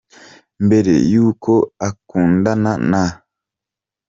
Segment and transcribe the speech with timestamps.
[0.65, 1.51] Mbere y’uko
[1.87, 3.03] akundana na